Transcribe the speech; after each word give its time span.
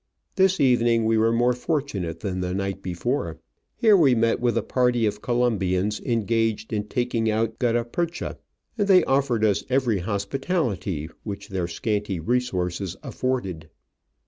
This 0.35 0.59
evening 0.59 1.05
we 1.05 1.15
were 1.15 1.31
more 1.31 1.53
fortunate 1.53 2.21
than 2.21 2.39
the 2.39 2.55
night 2.55 2.81
before. 2.81 3.37
Here 3.75 3.95
we 3.95 4.15
met 4.15 4.39
with 4.39 4.57
a 4.57 4.63
party 4.63 5.05
of 5.05 5.21
Colom 5.21 5.59
bians 5.59 6.01
engaged 6.03 6.73
in 6.73 6.85
taking 6.87 7.29
out 7.29 7.59
gutta 7.59 7.85
percha, 7.85 8.39
and 8.79 8.87
they 8.87 9.03
offered 9.03 9.45
us 9.45 9.63
every 9.69 9.99
hospitality 9.99 11.07
which 11.21 11.49
their 11.49 11.67
scanty 11.67 12.19
resources 12.19 12.97
afforded. 13.03 13.69